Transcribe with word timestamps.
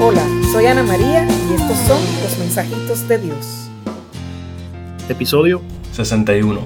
Hola, 0.00 0.26
soy 0.50 0.66
Ana 0.66 0.82
María 0.82 1.24
y 1.24 1.54
estos 1.54 1.78
son 1.86 2.00
los 2.22 2.38
mensajitos 2.38 3.06
de 3.06 3.18
Dios. 3.18 3.70
Episodio 5.08 5.62
61. 5.92 6.60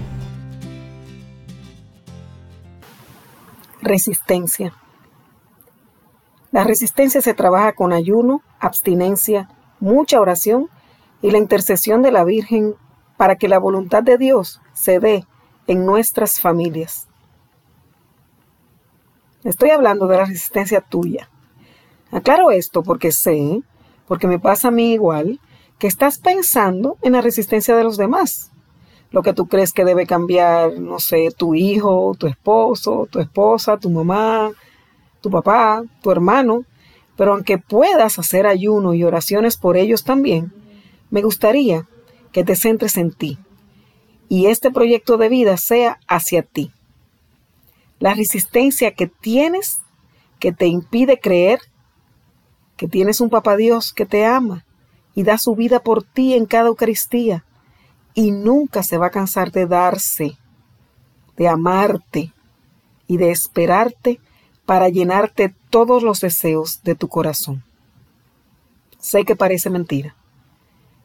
Resistencia. 3.83 4.73
La 6.53 6.65
resistencia 6.65 7.21
se 7.21 7.35
trabaja 7.35 7.75
con 7.75 7.93
ayuno, 7.93 8.43
abstinencia, 8.61 9.51
mucha 9.79 10.21
oración 10.21 10.71
y 11.21 11.31
la 11.31 11.39
intercesión 11.39 12.01
de 12.01 12.13
la 12.13 12.25
Virgen 12.25 12.77
para 13.19 13.37
que 13.37 13.49
la 13.49 13.59
voluntad 13.59 14.03
de 14.03 14.17
Dios 14.17 14.63
se 14.73 15.01
dé 15.01 15.27
en 15.67 15.85
nuestras 15.85 16.41
familias. 16.41 17.09
Estoy 19.45 19.69
hablando 19.71 20.07
de 20.07 20.17
la 20.17 20.25
resistencia 20.25 20.81
tuya. 20.81 21.29
Aclaro 22.11 22.51
esto 22.51 22.83
porque 22.83 23.13
sé, 23.13 23.63
porque 24.07 24.27
me 24.27 24.39
pasa 24.39 24.69
a 24.69 24.73
mí 24.73 24.93
igual, 24.93 25.41
que 25.79 25.87
estás 25.87 26.19
pensando 26.19 26.97
en 27.03 27.13
la 27.13 27.21
resistencia 27.21 27.77
de 27.77 27.85
los 27.85 27.97
demás. 27.97 28.51
Lo 29.11 29.23
que 29.23 29.33
tú 29.33 29.47
crees 29.47 29.73
que 29.73 29.85
debe 29.85 30.07
cambiar, 30.07 30.79
no 30.81 30.99
sé, 30.99 31.31
tu 31.37 31.55
hijo, 31.55 32.15
tu 32.19 32.27
esposo, 32.27 33.07
tu 33.11 33.21
esposa, 33.21 33.79
tu 33.79 33.91
mamá, 33.91 34.51
tu 35.21 35.31
papá, 35.31 35.83
tu 36.03 36.11
hermano. 36.11 36.65
Pero 37.17 37.33
aunque 37.33 37.59
puedas 37.59 38.19
hacer 38.19 38.47
ayuno 38.47 38.95
y 38.95 39.05
oraciones 39.05 39.57
por 39.57 39.77
ellos 39.77 40.05
también, 40.05 40.53
me 41.11 41.23
gustaría 41.23 41.89
que 42.33 42.45
te 42.45 42.55
centres 42.55 42.97
en 42.97 43.13
ti 43.13 43.39
y 44.29 44.47
este 44.47 44.71
proyecto 44.71 45.17
de 45.17 45.29
vida 45.29 45.57
sea 45.57 45.99
hacia 46.07 46.43
ti. 46.43 46.71
La 47.99 48.15
resistencia 48.15 48.93
que 48.93 49.07
tienes 49.07 49.79
que 50.39 50.53
te 50.53 50.67
impide 50.67 51.19
creer 51.19 51.61
que 52.79 52.89
tienes 52.89 53.21
un 53.21 53.29
papá 53.29 53.57
Dios 53.57 53.93
que 53.93 54.07
te 54.07 54.25
ama 54.25 54.65
y 55.15 55.25
da 55.25 55.37
su 55.37 55.55
vida 55.57 55.81
por 55.81 56.05
ti 56.05 56.35
en 56.35 56.47
cada 56.47 56.69
Eucaristía 56.69 57.45
y 58.15 58.31
nunca 58.31 58.83
se 58.85 58.97
va 58.97 59.07
a 59.07 59.11
cansar 59.11 59.51
de 59.51 59.67
darse, 59.67 60.39
de 61.37 61.49
amarte 61.49 62.33
y 63.09 63.17
de 63.17 63.33
esperarte 63.33 64.21
para 64.65 64.89
llenarte 64.89 65.55
todos 65.71 66.05
los 66.05 66.21
deseos 66.21 66.83
de 66.85 66.95
tu 66.95 67.09
corazón. 67.09 67.65
Sé 69.01 69.25
que 69.25 69.35
parece 69.35 69.71
mentira, 69.71 70.15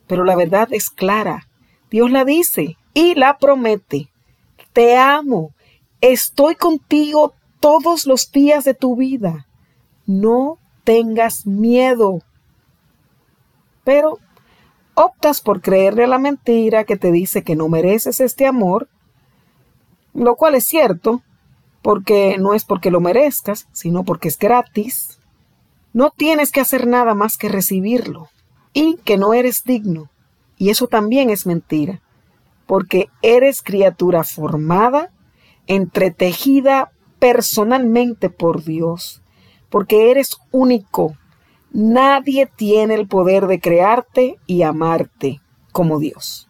pero 0.05 0.23
la 0.25 0.35
verdad 0.35 0.67
es 0.71 0.91
clara. 0.91 1.47
Dios 1.89 2.11
la 2.11 2.23
dice 2.23 2.77
y 2.93 3.15
la 3.15 3.39
promete. 3.39 4.09
Te 4.73 4.95
amo, 4.95 5.51
estoy 6.01 6.55
contigo 6.55 7.33
todos 7.59 8.05
los 8.05 8.31
días 8.31 8.63
de 8.63 8.75
tu 8.75 8.95
vida. 8.95 9.47
No 10.05 10.59
tengas 10.83 11.45
miedo. 11.45 12.19
Pero 13.83 14.19
optas 14.95 15.41
por 15.41 15.61
creerle 15.61 16.03
a 16.03 16.07
la 16.07 16.19
mentira 16.19 16.83
que 16.83 16.97
te 16.97 17.11
dice 17.11 17.43
que 17.43 17.55
no 17.55 17.69
mereces 17.69 18.19
este 18.19 18.45
amor, 18.45 18.87
lo 20.13 20.35
cual 20.35 20.55
es 20.55 20.65
cierto, 20.65 21.21
porque 21.81 22.37
no 22.39 22.53
es 22.53 22.63
porque 22.63 22.91
lo 22.91 23.01
merezcas, 23.01 23.67
sino 23.71 24.03
porque 24.03 24.27
es 24.27 24.37
gratis. 24.37 25.19
No 25.91 26.11
tienes 26.11 26.51
que 26.51 26.61
hacer 26.61 26.87
nada 26.87 27.13
más 27.13 27.37
que 27.37 27.49
recibirlo 27.49 28.29
y 28.73 28.97
que 29.03 29.17
no 29.17 29.33
eres 29.33 29.63
digno. 29.63 30.09
Y 30.57 30.69
eso 30.69 30.87
también 30.87 31.29
es 31.29 31.45
mentira, 31.45 32.01
porque 32.67 33.09
eres 33.21 33.61
criatura 33.61 34.23
formada, 34.23 35.11
entretejida 35.67 36.91
personalmente 37.19 38.29
por 38.29 38.63
Dios 38.63 39.22
porque 39.73 40.11
eres 40.11 40.37
único. 40.51 41.17
Nadie 41.71 42.45
tiene 42.45 42.93
el 42.93 43.07
poder 43.07 43.47
de 43.47 43.59
crearte 43.59 44.37
y 44.45 44.61
amarte 44.61 45.41
como 45.71 45.97
Dios. 45.97 46.47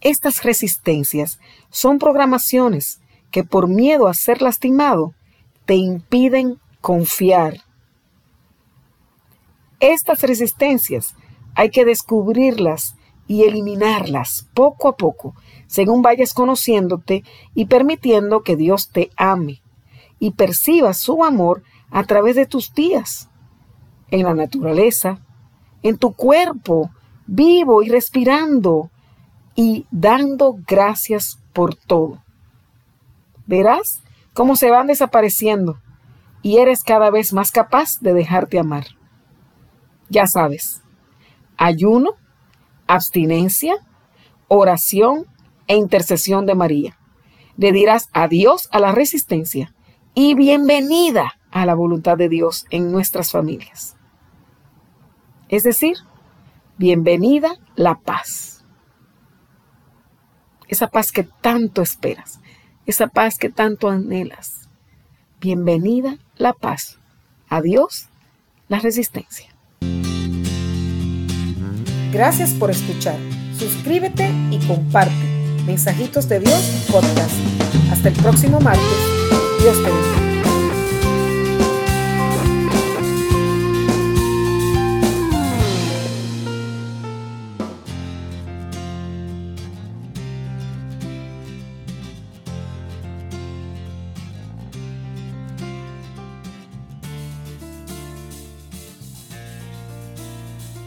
Estas 0.00 0.42
resistencias 0.42 1.38
son 1.68 2.00
programaciones 2.00 3.00
que 3.30 3.44
por 3.44 3.68
miedo 3.68 4.08
a 4.08 4.14
ser 4.14 4.42
lastimado 4.42 5.14
te 5.64 5.76
impiden 5.76 6.58
confiar. 6.80 7.58
Estas 9.78 10.22
resistencias 10.22 11.14
hay 11.54 11.70
que 11.70 11.84
descubrirlas 11.84 12.96
y 13.28 13.44
eliminarlas 13.44 14.48
poco 14.54 14.88
a 14.88 14.96
poco, 14.96 15.36
según 15.68 16.02
vayas 16.02 16.34
conociéndote 16.34 17.22
y 17.54 17.66
permitiendo 17.66 18.42
que 18.42 18.56
Dios 18.56 18.90
te 18.90 19.10
ame 19.16 19.62
y 20.20 20.32
percibas 20.32 20.98
su 20.98 21.24
amor 21.24 21.64
a 21.90 22.04
través 22.04 22.36
de 22.36 22.46
tus 22.46 22.72
días, 22.72 23.28
en 24.12 24.22
la 24.22 24.34
naturaleza, 24.34 25.18
en 25.82 25.98
tu 25.98 26.12
cuerpo, 26.12 26.90
vivo 27.26 27.82
y 27.82 27.88
respirando 27.88 28.90
y 29.56 29.86
dando 29.90 30.56
gracias 30.66 31.40
por 31.52 31.74
todo. 31.74 32.22
Verás 33.46 34.02
cómo 34.34 34.54
se 34.54 34.70
van 34.70 34.86
desapareciendo 34.86 35.80
y 36.42 36.58
eres 36.58 36.84
cada 36.84 37.10
vez 37.10 37.32
más 37.32 37.50
capaz 37.50 37.98
de 38.00 38.12
dejarte 38.12 38.58
amar. 38.58 38.86
Ya 40.08 40.26
sabes, 40.26 40.82
ayuno, 41.56 42.10
abstinencia, 42.86 43.76
oración 44.48 45.26
e 45.66 45.76
intercesión 45.76 46.46
de 46.46 46.54
María. 46.54 46.98
Le 47.56 47.72
dirás 47.72 48.08
adiós 48.12 48.68
a 48.72 48.80
la 48.80 48.92
resistencia 48.92 49.72
y 50.14 50.34
bienvenida 50.34 51.38
a 51.50 51.66
la 51.66 51.74
voluntad 51.74 52.16
de 52.16 52.28
Dios 52.28 52.66
en 52.70 52.90
nuestras 52.92 53.30
familias. 53.30 53.96
Es 55.48 55.62
decir, 55.62 55.96
bienvenida 56.78 57.50
la 57.76 57.96
paz. 57.96 58.64
Esa 60.68 60.86
paz 60.88 61.10
que 61.10 61.24
tanto 61.24 61.82
esperas, 61.82 62.40
esa 62.86 63.08
paz 63.08 63.38
que 63.38 63.48
tanto 63.48 63.88
anhelas. 63.88 64.68
Bienvenida 65.40 66.18
la 66.36 66.52
paz. 66.52 66.98
Adiós 67.48 68.08
la 68.68 68.78
resistencia. 68.78 69.48
Gracias 72.12 72.52
por 72.54 72.70
escuchar. 72.70 73.18
Suscríbete 73.56 74.30
y 74.50 74.58
comparte. 74.66 75.12
Mensajitos 75.66 76.28
de 76.28 76.40
Dios 76.40 76.86
podcast. 76.90 77.34
Hasta 77.90 78.08
el 78.08 78.14
próximo 78.14 78.60
martes. 78.60 79.09
Dios 79.60 79.82
te 79.82 79.90
bendiga. 79.90 80.19